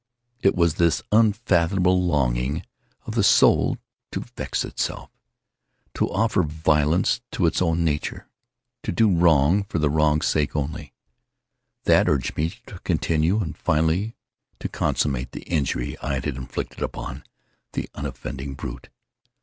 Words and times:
It 0.41 0.55
was 0.55 0.73
this 0.73 1.03
unfathomable 1.11 2.01
longing 2.03 2.65
of 3.05 3.13
the 3.13 3.21
soul 3.21 3.77
to 4.11 4.21
vex 4.21 4.65
itself—to 4.65 6.11
offer 6.11 6.41
violence 6.41 7.21
to 7.33 7.45
its 7.45 7.61
own 7.61 7.85
nature—to 7.85 8.91
do 8.91 9.15
wrong 9.15 9.63
for 9.65 9.77
the 9.77 9.91
wrong's 9.91 10.25
sake 10.25 10.55
only—that 10.55 12.09
urged 12.09 12.35
me 12.35 12.55
to 12.65 12.79
continue 12.79 13.41
and 13.41 13.55
finally 13.55 14.15
to 14.59 14.67
consummate 14.67 15.33
the 15.33 15.43
injury 15.43 15.95
I 16.01 16.15
had 16.15 16.25
inflicted 16.25 16.81
upon 16.81 17.23
the 17.73 17.87
unoffending 17.93 18.55
brute. 18.55 18.89